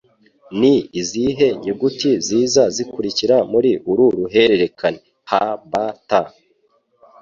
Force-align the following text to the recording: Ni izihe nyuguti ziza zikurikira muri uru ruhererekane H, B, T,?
Ni 0.59 0.75
izihe 1.01 1.47
nyuguti 1.63 2.09
ziza 2.25 2.63
zikurikira 2.75 3.35
muri 3.51 3.71
uru 3.91 4.05
ruhererekane 4.17 4.99
H, 5.29 5.33
B, 5.69 5.73
T,? 6.07 6.09